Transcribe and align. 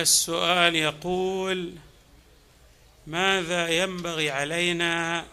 السؤال 0.00 0.76
يقول 0.76 1.74
ماذا 3.06 3.68
ينبغي 3.68 4.30
علينا 4.30 5.26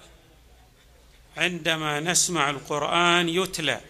عندما 1.37 1.99
نسمع 1.99 2.49
القرآن 2.49 3.29
يتلى؟ 3.29 3.81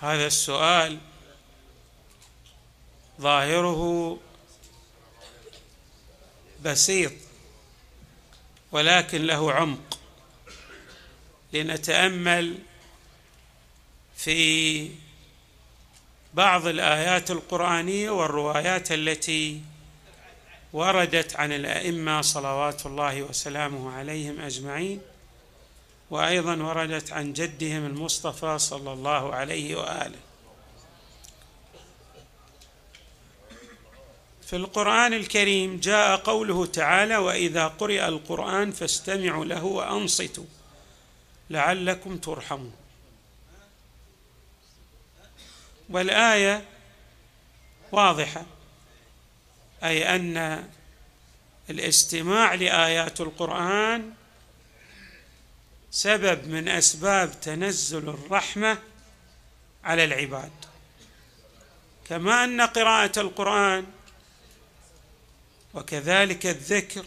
هذا 0.00 0.26
السؤال 0.26 0.98
ظاهره 3.20 4.18
بسيط 6.64 7.12
ولكن 8.72 9.26
له 9.26 9.52
عمق. 9.52 9.98
لنتأمل 11.52 12.58
في 14.16 14.90
بعض 16.36 16.66
الآيات 16.66 17.30
القرآنية 17.30 18.10
والروايات 18.10 18.92
التي 18.92 19.60
وردت 20.72 21.36
عن 21.36 21.52
الأئمة 21.52 22.20
صلوات 22.20 22.86
الله 22.86 23.22
وسلامه 23.22 23.92
عليهم 23.92 24.40
أجمعين 24.40 25.00
وأيضا 26.10 26.56
وردت 26.56 27.12
عن 27.12 27.32
جدهم 27.32 27.86
المصطفى 27.86 28.58
صلى 28.58 28.92
الله 28.92 29.34
عليه 29.34 29.76
وآله. 29.76 30.18
في 34.42 34.56
القرآن 34.56 35.14
الكريم 35.14 35.80
جاء 35.80 36.16
قوله 36.16 36.66
تعالى 36.66 37.16
وإذا 37.16 37.66
قرئ 37.66 38.08
القرآن 38.08 38.72
فاستمعوا 38.72 39.44
له 39.44 39.64
وأنصتوا 39.64 40.44
لعلكم 41.50 42.16
ترحمون. 42.16 42.85
والآية 45.88 46.64
واضحة 47.92 48.44
أي 49.84 50.16
أن 50.16 50.64
الاستماع 51.70 52.54
لآيات 52.54 53.20
القرآن 53.20 54.12
سبب 55.90 56.48
من 56.48 56.68
أسباب 56.68 57.40
تنزل 57.40 58.08
الرحمة 58.08 58.78
على 59.84 60.04
العباد. 60.04 60.52
كما 62.08 62.44
أن 62.44 62.60
قراءة 62.60 63.20
القرآن 63.20 63.86
وكذلك 65.74 66.46
الذكر 66.46 67.04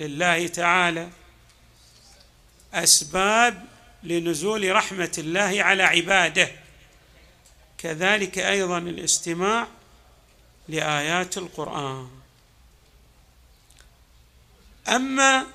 لله 0.00 0.46
تعالى 0.46 1.10
أسباب 2.74 3.66
لنزول 4.02 4.76
رحمة 4.76 5.12
الله 5.18 5.62
على 5.62 5.82
عباده. 5.82 6.52
كذلك 7.82 8.38
أيضا 8.38 8.78
الاستماع 8.78 9.66
لآيات 10.68 11.38
القرآن. 11.38 12.10
أما 14.88 15.46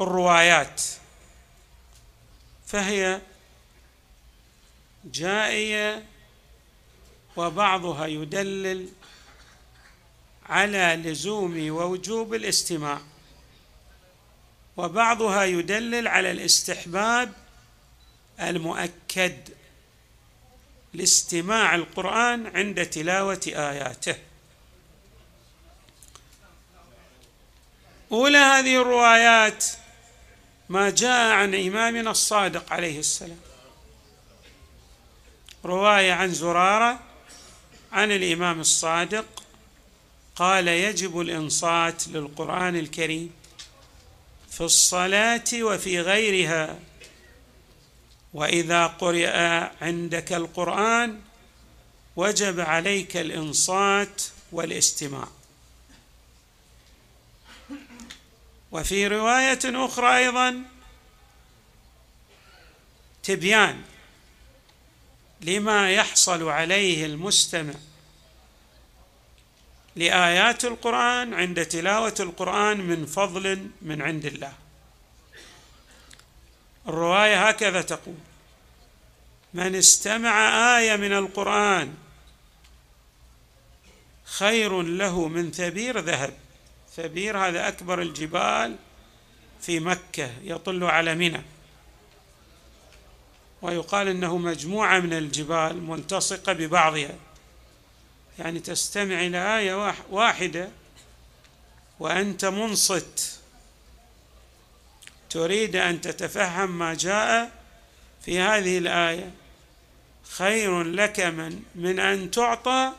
الروايات 0.00 0.82
فهي 2.66 3.20
جائية 5.04 6.04
وبعضها 7.36 8.06
يدلل 8.06 8.88
على 10.46 11.02
لزوم 11.04 11.70
ووجوب 11.70 12.34
الاستماع 12.34 13.00
وبعضها 14.76 15.44
يدلل 15.44 16.08
على 16.08 16.30
الاستحباب 16.30 17.32
المؤكد. 18.40 19.57
لاستماع 20.98 21.74
القرآن 21.74 22.46
عند 22.46 22.86
تلاوة 22.86 23.40
آياته. 23.46 24.16
أولى 28.12 28.38
هذه 28.38 28.82
الروايات 28.82 29.64
ما 30.68 30.90
جاء 30.90 31.32
عن 31.32 31.54
إمامنا 31.54 32.10
الصادق 32.10 32.72
عليه 32.72 32.98
السلام. 32.98 33.40
رواية 35.64 36.12
عن 36.12 36.34
زرارة 36.34 37.00
عن 37.92 38.12
الإمام 38.12 38.60
الصادق 38.60 39.26
قال 40.36 40.68
يجب 40.68 41.20
الإنصات 41.20 42.08
للقرآن 42.08 42.76
الكريم 42.76 43.30
في 44.50 44.60
الصلاة 44.60 45.44
وفي 45.54 46.00
غيرها 46.00 46.78
وإذا 48.34 48.86
قرئ 48.86 49.36
عندك 49.80 50.32
القرآن 50.32 51.20
وجب 52.16 52.60
عليك 52.60 53.16
الإنصات 53.16 54.22
والاستماع. 54.52 55.28
وفي 58.72 59.06
رواية 59.06 59.58
أخرى 59.64 60.16
أيضا 60.16 60.62
تبيان 63.22 63.82
لما 65.40 65.90
يحصل 65.92 66.48
عليه 66.48 67.06
المستمع 67.06 67.74
لآيات 69.96 70.64
القرآن 70.64 71.34
عند 71.34 71.66
تلاوة 71.66 72.14
القرآن 72.20 72.80
من 72.80 73.06
فضل 73.06 73.70
من 73.82 74.02
عند 74.02 74.26
الله. 74.26 74.52
الرواية 76.88 77.48
هكذا 77.48 77.82
تقول 77.82 78.14
من 79.54 79.74
استمع 79.74 80.48
آية 80.78 80.96
من 80.96 81.12
القرآن 81.12 81.94
خير 84.24 84.82
له 84.82 85.28
من 85.28 85.50
ثبير 85.52 85.98
ذهب. 85.98 86.34
ثبير 86.96 87.38
هذا 87.38 87.68
أكبر 87.68 88.02
الجبال 88.02 88.76
في 89.60 89.80
مكة 89.80 90.30
يطل 90.42 90.84
على 90.84 91.14
منى. 91.14 91.42
ويقال 93.62 94.08
إنه 94.08 94.38
مجموعة 94.38 95.00
من 95.00 95.12
الجبال 95.12 95.82
ملتصقة 95.82 96.52
ببعضها. 96.52 97.14
يعني 98.38 98.60
تستمع 98.60 99.20
إلى 99.20 99.58
آية 99.58 99.94
واحدة 100.10 100.68
وأنت 102.00 102.44
منصت. 102.44 103.37
تريد 105.30 105.76
أن 105.76 106.00
تتفهم 106.00 106.78
ما 106.78 106.94
جاء 106.94 107.50
في 108.24 108.40
هذه 108.40 108.78
الآية. 108.78 109.30
خير 110.22 110.82
لك 110.82 111.20
من 111.20 111.62
من 111.74 112.00
أن 112.00 112.30
تعطى 112.30 112.92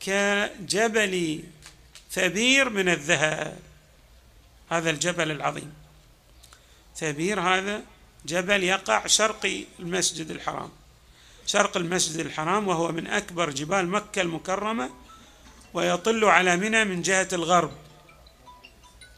كجبل 0.00 1.44
ثبير 2.10 2.70
من 2.70 2.88
الذهب. 2.88 3.58
هذا 4.70 4.90
الجبل 4.90 5.30
العظيم. 5.30 5.72
ثبير 6.96 7.40
هذا 7.40 7.82
جبل 8.26 8.62
يقع 8.62 9.06
شرقي 9.06 9.64
المسجد 9.78 10.30
الحرام. 10.30 10.70
شرق 11.46 11.76
المسجد 11.76 12.20
الحرام 12.20 12.68
وهو 12.68 12.92
من 12.92 13.06
أكبر 13.06 13.50
جبال 13.50 13.88
مكة 13.88 14.22
المكرمة 14.22 14.90
ويطل 15.74 16.24
على 16.24 16.56
منى 16.56 16.84
من 16.84 17.02
جهة 17.02 17.28
الغرب. 17.32 17.72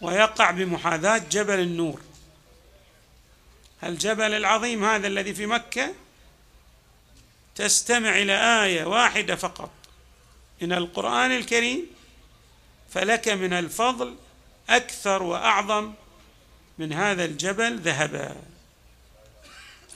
ويقع 0.02 0.50
بمحاذاة 0.50 1.18
جبل 1.18 1.60
النور. 1.60 2.00
الجبل 3.84 4.34
العظيم 4.34 4.84
هذا 4.84 5.06
الذي 5.06 5.34
في 5.34 5.46
مكة 5.46 5.94
تستمع 7.54 8.18
إلى 8.18 8.64
آية 8.64 8.84
واحدة 8.84 9.36
فقط 9.36 9.70
من 10.60 10.72
القرآن 10.72 11.32
الكريم 11.32 11.86
فلك 12.90 13.28
من 13.28 13.52
الفضل 13.52 14.16
أكثر 14.68 15.22
وأعظم 15.22 15.92
من 16.78 16.92
هذا 16.92 17.24
الجبل 17.24 17.78
ذهبا. 17.78 18.36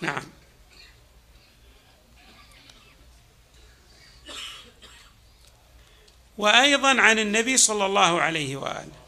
نعم. 0.01 0.23
وأيضا 6.39 7.01
عن 7.01 7.19
النبي 7.19 7.57
صلى 7.57 7.87
الله 7.87 8.21
عليه 8.21 8.57
وآله. 8.57 9.06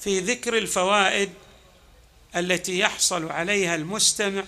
في 0.00 0.20
ذكر 0.20 0.58
الفوائد 0.58 1.32
التي 2.36 2.78
يحصل 2.78 3.32
عليها 3.32 3.74
المستمع 3.74 4.44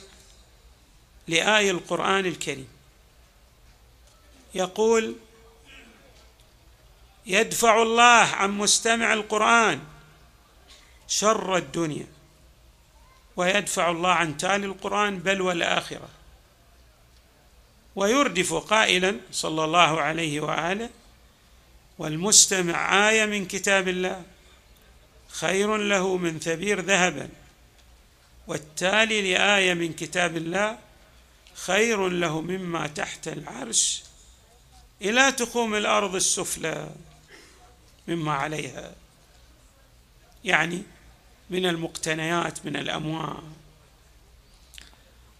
لاي 1.28 1.70
القرآن 1.70 2.26
الكريم. 2.26 2.68
يقول 4.54 5.16
يدفع 7.26 7.82
الله 7.82 8.02
عن 8.02 8.50
مستمع 8.50 9.12
القرآن 9.12 9.80
شر 11.08 11.56
الدنيا 11.56 12.06
ويدفع 13.36 13.90
الله 13.90 14.10
عن 14.10 14.36
تالي 14.36 14.66
القرآن 14.66 15.18
بل 15.18 15.40
والآخرة. 15.40 16.08
ويردف 17.96 18.54
قائلا 18.54 19.20
صلى 19.32 19.64
الله 19.64 20.00
عليه 20.00 20.40
وآله 20.40 20.90
والمستمع 21.98 23.08
آية 23.10 23.26
من 23.26 23.46
كتاب 23.46 23.88
الله 23.88 24.22
خير 25.32 25.76
له 25.76 26.16
من 26.16 26.40
ثبير 26.40 26.80
ذهبا 26.80 27.28
والتالي 28.46 29.32
لآية 29.32 29.74
من 29.74 29.92
كتاب 29.92 30.36
الله 30.36 30.78
خير 31.54 32.08
له 32.08 32.40
مما 32.40 32.86
تحت 32.86 33.28
العرش 33.28 34.02
إلى 35.02 35.32
تقوم 35.32 35.74
الأرض 35.74 36.14
السفلى 36.14 36.90
مما 38.08 38.32
عليها. 38.32 38.94
يعني 40.44 40.82
من 41.50 41.66
المقتنيات 41.66 42.66
من 42.66 42.76
الأموال. 42.76 43.42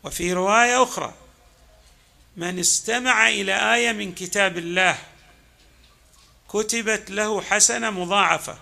وفي 0.05 0.33
رواية 0.33 0.83
أخرى 0.83 1.15
من 2.37 2.59
استمع 2.59 3.29
إلى 3.29 3.75
آية 3.75 3.93
من 3.93 4.15
كتاب 4.15 4.59
الله 4.59 4.99
كتبت 6.49 7.11
له 7.11 7.43
حسنة 7.43 7.91
مضاعفة. 7.91 8.59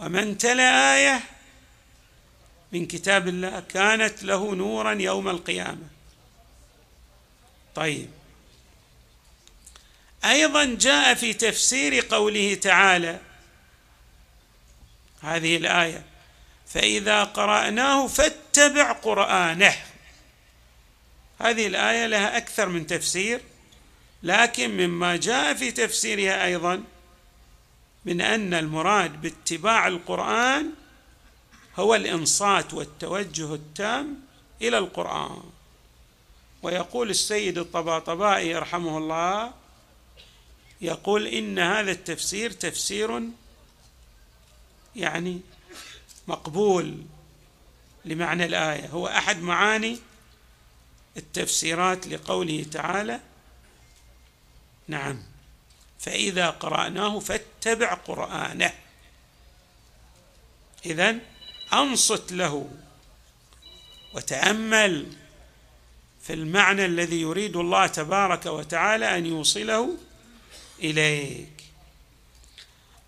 ومن 0.00 0.38
تلا 0.38 0.94
آية 0.94 1.20
من 2.72 2.86
كتاب 2.86 3.28
الله 3.28 3.60
كانت 3.60 4.22
له 4.22 4.54
نورا 4.54 4.92
يوم 4.92 5.28
القيامة. 5.28 5.88
طيب. 7.74 8.10
أيضا 10.24 10.64
جاء 10.64 11.14
في 11.14 11.32
تفسير 11.32 12.06
قوله 12.10 12.54
تعالى 12.54 13.20
هذه 15.20 15.56
الآية 15.56 16.04
فإذا 16.66 17.24
قرأناه 17.24 18.06
فاتبع 18.06 18.92
قرآنه. 18.92 19.76
هذه 21.40 21.66
الآية 21.66 22.06
لها 22.06 22.36
أكثر 22.36 22.68
من 22.68 22.86
تفسير 22.86 23.40
لكن 24.22 24.70
مما 24.70 25.16
جاء 25.16 25.54
في 25.54 25.70
تفسيرها 25.70 26.44
أيضا 26.44 26.82
من 28.04 28.20
أن 28.20 28.54
المراد 28.54 29.20
باتباع 29.20 29.88
القرآن 29.88 30.70
هو 31.76 31.94
الإنصات 31.94 32.74
والتوجه 32.74 33.54
التام 33.54 34.20
إلى 34.62 34.78
القرآن. 34.78 35.42
ويقول 36.62 37.10
السيد 37.10 37.58
الطباطبائي 37.58 38.50
يرحمه 38.50 38.98
الله 38.98 39.52
يقول 40.80 41.26
إن 41.26 41.58
هذا 41.58 41.90
التفسير 41.90 42.50
تفسير 42.50 43.22
يعني 44.96 45.40
مقبول 46.28 46.96
لمعنى 48.04 48.44
الآية. 48.44 48.86
هو 48.86 49.06
أحد 49.08 49.42
معاني 49.42 49.98
التفسيرات 51.16 52.06
لقوله 52.06 52.66
تعالى 52.72 53.20
نعم 54.88 55.22
فإذا 55.98 56.50
قرأناه 56.50 57.18
فاتبع 57.60 57.94
قرآنه. 57.94 58.72
إذا 60.86 61.16
أنصت 61.72 62.32
له 62.32 62.70
وتأمل 64.14 65.12
في 66.22 66.32
المعنى 66.32 66.84
الذي 66.84 67.20
يريد 67.20 67.56
الله 67.56 67.86
تبارك 67.86 68.46
وتعالى 68.46 69.18
أن 69.18 69.26
يوصله 69.26 69.96
إليك. 70.80 71.64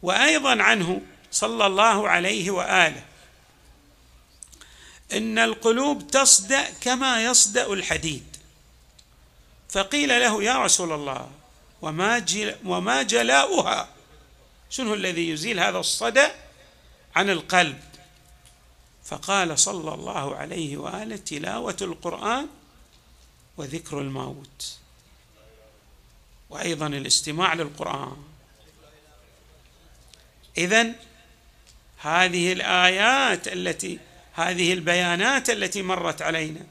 وأيضا 0.03 0.63
عنه 0.63 1.01
صلى 1.31 1.67
الله 1.67 2.09
عليه 2.09 2.51
وآله 2.51 3.05
إن 5.13 5.39
القلوب 5.39 6.11
تصدأ 6.11 6.71
كما 6.71 7.25
يصدأ 7.25 7.73
الحديد. 7.73 8.37
فقيل 9.69 10.09
له 10.09 10.45
يا 10.45 10.65
رسول 10.65 10.93
الله 10.93 11.31
وما 11.83 12.25
وما 12.65 13.03
جلاؤها؟ 13.03 13.89
شنو 14.73 14.95
الذي 14.95 15.31
يزيل 15.31 15.61
هذا 15.61 15.79
الصدى 15.79 16.29
عن 17.17 17.31
القلب؟ 17.31 17.81
فقال 19.05 19.59
صلى 19.59 19.95
الله 19.95 20.37
عليه 20.37 20.77
وآله 20.77 21.17
تلاوة 21.17 21.77
القرآن 21.81 22.47
وذكر 23.57 23.99
الموت. 24.01 24.79
وأيضا 26.51 26.87
الاستماع 26.87 27.55
للقرآن. 27.55 28.17
اذا 30.59 30.93
هذه 31.99 32.53
الآيات 32.53 33.49
التي 33.49 33.99
هذه 34.33 34.73
البيانات 34.73 35.51
التي 35.51 35.83
مرت 35.83 36.23
علينا 36.23 36.67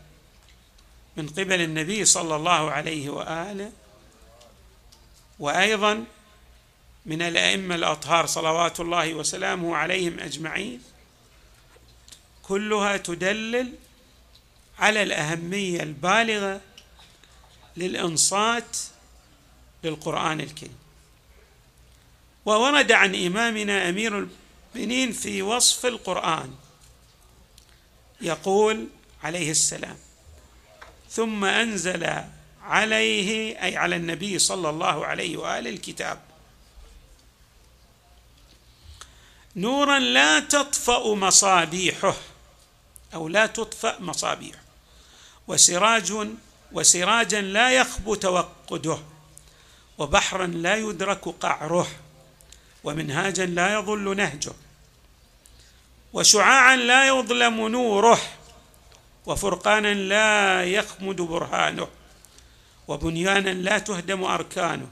من 1.17 1.29
قبل 1.29 1.61
النبي 1.61 2.05
صلى 2.05 2.35
الله 2.35 2.71
عليه 2.71 3.09
وآله 3.09 3.71
وأيضا 5.39 6.05
من 7.05 7.21
الأئمة 7.21 7.75
الأطهار 7.75 8.25
صلوات 8.25 8.79
الله 8.79 9.13
وسلامه 9.13 9.75
عليهم 9.75 10.19
أجمعين 10.19 10.81
كلها 12.43 12.97
تدلل 12.97 13.73
على 14.79 15.03
الأهمية 15.03 15.83
البالغة 15.83 16.61
للإنصات 17.77 18.77
للقرآن 19.83 20.41
الكريم. 20.41 20.77
وورد 22.45 22.91
عن 22.91 23.15
إمامنا 23.15 23.89
أمير 23.89 24.27
المؤمنين 24.75 25.11
في 25.11 25.41
وصف 25.41 25.85
القرآن 25.85 26.55
يقول 28.21 28.87
عليه 29.23 29.51
السلام 29.51 29.97
ثم 31.09 31.45
أنزل 31.45 32.23
عليه 32.63 33.61
أي 33.63 33.77
على 33.77 33.95
النبي 33.95 34.39
صلى 34.39 34.69
الله 34.69 35.05
عليه 35.05 35.37
وآله 35.37 35.69
الكتاب 35.69 36.30
نورا 39.55 39.99
لا 39.99 40.39
تطفأ 40.39 41.13
مصابيحه 41.13 42.15
أو 43.13 43.27
لا 43.27 43.45
تطفأ 43.45 43.99
مصابيحه. 43.99 44.61
وسراج 45.47 46.13
وسراجا 46.71 47.41
لا 47.41 47.71
يخبو 47.71 48.15
توقده 48.15 48.97
وبحرا 49.97 50.47
لا 50.47 50.75
يدرك 50.75 51.29
قعره 51.29 51.87
ومنهاجا 52.83 53.45
لا 53.45 53.73
يضل 53.73 54.17
نهجه. 54.17 54.53
وشعاعا 56.13 56.75
لا 56.75 57.07
يظلم 57.07 57.67
نوره 57.67 58.19
وفرقانا 59.25 59.93
لا 59.93 60.63
يخمد 60.63 61.15
برهانه 61.15 61.87
وبنيانا 62.87 63.49
لا 63.49 63.77
تهدم 63.77 64.23
أركانه. 64.23 64.87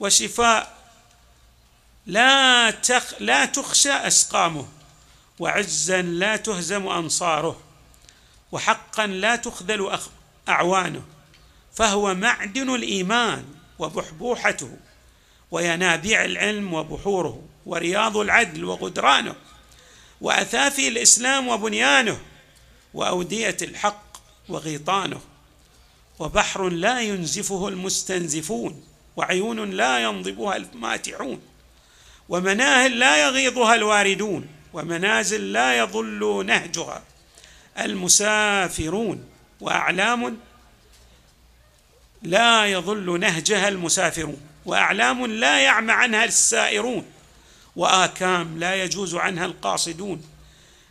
وشفاء 0.00 0.75
لا 2.06 2.70
تخ 2.70 3.14
لا 3.20 3.44
تخشى 3.44 3.92
أسقامه 3.92 4.66
وعزا 5.38 6.02
لا 6.02 6.36
تهزم 6.36 6.88
أنصاره 6.88 7.60
وحقا 8.52 9.06
لا 9.06 9.36
تخذل 9.36 9.98
أعوانه 10.48 11.02
فهو 11.74 12.14
معدن 12.14 12.74
الإيمان 12.74 13.44
وبحبوحته 13.78 14.76
وينابيع 15.50 16.24
العلم 16.24 16.74
وبحوره 16.74 17.42
ورياض 17.66 18.16
العدل 18.16 18.64
وغدرانه 18.64 19.34
واثافي 20.20 20.88
الإسلام 20.88 21.48
وبنيانه 21.48 22.18
وأودية 22.94 23.56
الحق 23.62 24.16
وغيطانه 24.48 25.20
وبحر 26.18 26.68
لا 26.68 27.00
ينزفه 27.00 27.68
المستنزفون 27.68 28.84
وعيون 29.16 29.70
لا 29.70 29.98
ينضبها 29.98 30.56
الماتعون. 30.56 31.40
ومناهل 32.28 32.98
لا 32.98 33.26
يغيضها 33.26 33.74
الواردون 33.74 34.46
ومنازل 34.72 35.52
لا 35.52 35.78
يضل 35.78 36.46
نهجها. 36.46 37.02
المسافرون 37.78 39.28
وأعلام 39.60 40.38
لا 42.22 42.66
يضل 42.66 43.20
نهجها 43.20 43.68
المسافرون 43.68 44.40
وأعلام 44.64 45.26
لا 45.26 45.60
يعمى 45.60 45.92
عنها 45.92 46.24
السائرون 46.24 47.06
وآكام 47.76 48.58
لا 48.58 48.82
يجوز 48.84 49.14
عنها 49.14 49.44
القاصدون. 49.46 50.24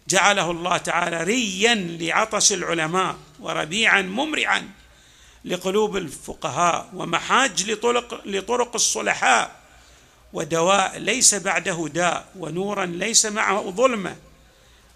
جعله 0.08 0.52
الله 0.52 0.78
تعالى 0.78 1.24
ريا 1.24 1.76
لعطش 1.76 2.54
العلماء 2.54 3.16
وربيعا 3.40 4.02
ممرعا 4.02 4.70
لقلوب 5.46 5.98
الفقهاء 5.98 6.90
ومحاج 6.94 7.72
لطرق 7.72 8.22
لطرق 8.26 8.76
الصلحاء. 8.76 9.65
ودواء 10.36 10.98
ليس 10.98 11.36
بعده 11.36 11.90
داء 11.94 12.28
ونورا 12.40 12.86
ليس 12.86 13.26
معه 13.26 13.72
ظلمة 13.72 14.16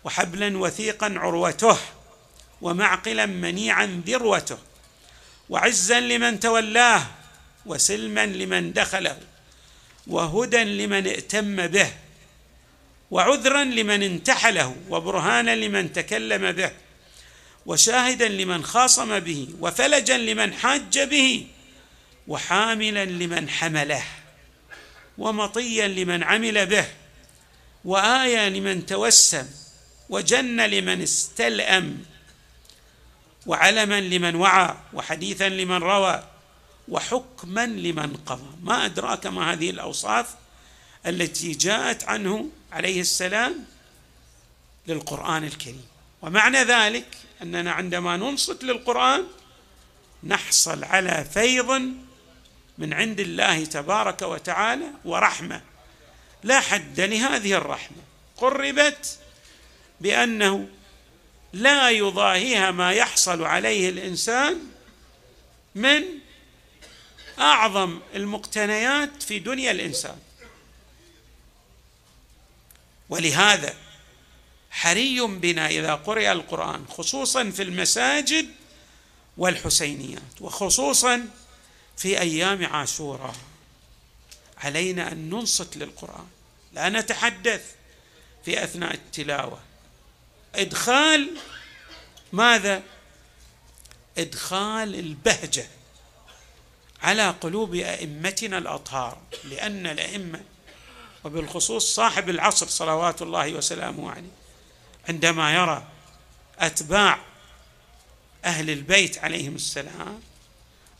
وحبلا 0.04 0.58
وثيقا 0.58 1.14
عروته 1.18 1.78
ومعقلا 2.62 3.26
منيعا 3.26 4.02
ذروته 4.08 4.58
وعزا 5.50 6.00
لمن 6.00 6.40
تولاه 6.40 7.08
وسلما 7.66 8.26
لمن 8.26 8.74
دخله 8.74 9.18
وهدى 10.08 10.64
لمن 10.64 11.08
ائتم 11.08 11.68
به 11.68 11.92
وعذرا 13.12 13.64
لمن 13.64 14.04
انتحله 14.04 14.76
وبرهانا 14.90 15.56
لمن 15.56 15.94
تكلم 15.94 16.52
به 16.52 16.72
وشاهدا 17.66 18.28
لمن 18.28 18.64
خاصم 18.64 19.20
به 19.20 19.48
وفلجا 19.60 20.18
لمن 20.18 20.54
حاج 20.54 21.00
به 21.00 21.48
وحاملا 22.28 23.06
لمن 23.06 23.50
حمله. 23.50 24.04
ومطيا 25.20 25.88
لمن 25.88 26.24
عمل 26.24 26.66
به 26.66 26.88
وايه 27.86 28.50
لمن 28.50 28.86
توسم 28.86 29.48
وجنه 30.10 30.66
لمن 30.66 31.02
استلأم 31.02 31.98
وعلما 33.46 34.02
لمن 34.02 34.36
وعى 34.36 34.76
وحديثا 34.94 35.50
لمن 35.50 35.78
روى 35.78 36.24
وحكما 36.88 37.66
لمن 37.66 38.14
قضى. 38.26 38.56
ما 38.64 38.86
أدراك 38.86 39.28
ما 39.28 39.54
هذه 39.54 39.70
الأوصاف 39.70 40.36
التي 41.08 41.52
جاءت 41.52 42.04
عنه 42.04 42.50
عليه 42.72 43.02
السلام 43.02 43.66
للقرآن 44.88 45.44
الكريم. 45.44 45.86
ومعنى 46.22 46.64
ذلك 46.64 47.08
أننا 47.42 47.72
عندما 47.72 48.18
ننصت 48.18 48.64
للقرآن 48.64 49.26
نحصل 50.24 50.84
على 50.84 51.26
فيض 51.34 51.82
من 52.80 52.94
عند 52.94 53.20
الله 53.20 53.66
تبارك 53.66 54.22
وتعالى 54.22 54.86
ورحمة. 55.06 55.62
لا 56.44 56.60
حد 56.60 57.00
لهذه 57.00 57.54
الرحمة. 57.54 57.98
قربت 58.38 59.20
بأنه 60.02 60.68
لا 61.54 61.90
يضاهيها 61.90 62.72
ما 62.72 62.92
يحصل 62.94 63.44
عليه 63.44 63.90
الإنسان 63.90 64.60
من 65.76 66.04
أعظم 67.40 68.00
المقتنيات 68.16 69.24
في 69.24 69.40
دنيا 69.40 69.72
الإنسان. 69.72 70.18
ولهذا 73.10 73.76
حري 74.72 75.22
بنا 75.22 75.68
إذا 75.68 75.96
قرئ 75.96 76.32
القرآن 76.32 76.86
خصوصا 76.88 77.50
في 77.50 77.64
المساجد 77.64 78.50
والحسينيات 79.38 80.42
وخصوصا 80.42 81.28
في 82.00 82.20
أيام 82.20 82.66
عاشوراء 82.66 83.36
علينا 84.58 85.12
أن 85.12 85.30
ننصت 85.30 85.78
للقرآن 85.78 86.28
لا 86.74 86.90
نتحدث 86.90 87.76
في 88.46 88.64
أثناء 88.64 88.94
التلاوة. 88.94 89.60
إدخال 90.56 91.38
ماذا؟ 92.34 92.84
إدخال 94.18 94.96
البهجة 94.96 95.68
على 97.02 97.30
قلوب 97.30 97.76
أئمتنا 97.76 98.58
الأطهار 98.58 99.18
لأن 99.44 99.88
الأئمة 99.88 100.42
وبالخصوص 101.24 101.96
صاحب 101.96 102.30
العصر 102.30 102.68
صلوات 102.68 103.22
الله 103.22 103.54
وسلامه 103.54 104.12
عليه 104.12 104.32
عندما 105.10 105.54
يرى 105.54 105.88
أتباع 106.60 107.20
أهل 108.46 108.70
البيت 108.70 109.18
عليهم 109.18 109.56
السلام 109.56 110.22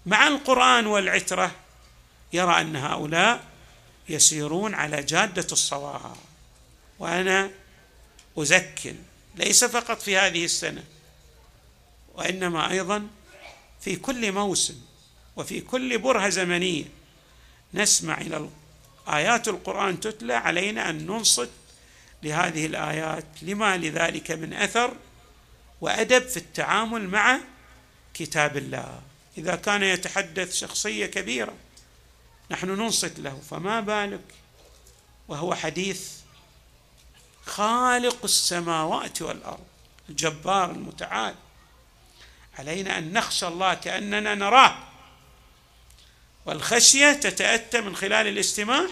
مع 0.06 0.28
القرآن 0.28 0.88
والعترة 0.88 1.52
يرى 2.34 2.62
أن 2.62 2.76
هؤلاء 2.76 3.44
يسيرون 4.10 4.74
على 4.74 5.04
جادة 5.04 5.48
الصواب. 5.52 6.16
وأنا 7.00 7.52
ازكن 8.38 8.96
ليس 9.36 9.64
فقط 9.64 10.02
في 10.02 10.18
هذه 10.18 10.46
السنة 10.46 10.84
وإنما 12.16 12.72
أيضا 12.72 13.08
في 13.82 13.96
كل 13.96 14.32
موسم 14.32 14.82
وفي 15.36 15.62
كل 15.62 15.98
برهة 15.98 16.30
زمنية 16.30 16.86
نسمع 17.74 18.22
إلى 18.22 18.50
آيات 19.08 19.48
القرآن 19.48 20.00
تتلى 20.00 20.34
علينا 20.34 20.90
أن 20.90 21.06
ننصت 21.06 21.50
لهذه 22.24 22.66
الآيات. 22.66 23.26
لما 23.42 23.78
لذلك 23.78 24.32
من 24.32 24.54
أثر 24.54 24.94
وأدب 25.82 26.28
في 26.28 26.38
التعامل 26.38 27.08
مع 27.08 27.40
كتاب 28.14 28.58
الله. 28.58 29.02
إذا 29.40 29.56
كان 29.56 29.84
يتحدث 29.84 30.56
شخصية 30.56 31.06
كبيرة 31.06 31.54
نحن 32.52 32.68
ننصت 32.68 33.20
له 33.20 33.42
فما 33.50 33.80
بالك؟ 33.80 34.26
وهو 35.28 35.56
حديث 35.56 36.12
خالق 37.46 38.18
السماوات 38.24 39.22
والأرض 39.22 39.66
الجبار 40.10 40.72
المتعال. 40.72 41.36
علينا 42.58 42.98
أن 42.98 43.14
نخشى 43.14 43.48
الله 43.48 43.74
كأننا 43.74 44.36
نراه. 44.36 44.76
والخشية 46.46 47.12
تتأتى 47.12 47.82
من 47.82 47.96
خلال 47.96 48.28
الاستماع 48.28 48.88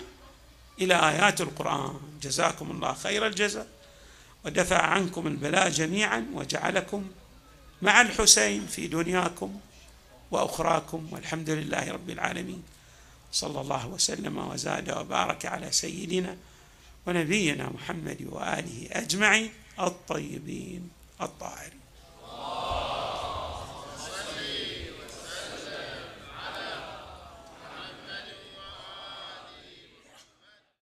إلى 0.82 1.10
آيات 1.10 1.42
القرآن. 1.42 2.00
جزاكم 2.22 2.72
الله 2.72 2.94
خير 2.94 3.28
الجزاء. 3.28 3.68
ودفع 4.46 4.82
عنكم 4.82 5.28
البلاء 5.28 5.70
جميعا 5.70 6.26
وجعلكم 6.34 7.12
مع 7.82 8.02
الحسين 8.02 8.68
في 8.68 8.88
دنياكم. 8.88 9.60
وأخراكم 10.32 11.08
والحمد 11.12 11.50
لله 11.50 11.92
رب 11.92 12.10
العالمين. 12.10 12.64
صلى 13.32 13.62
الله 13.62 13.88
وسلم 13.88 14.38
وزاد 14.38 14.90
وبارك 14.90 15.46
على 15.46 15.72
سيدنا 15.72 16.38
ونبينا 17.08 17.70
محمد 17.70 18.28
وآله 18.32 18.88
أجمعين 18.92 19.52
الطيبين 19.80 20.90
الطاهرين. 21.22 21.77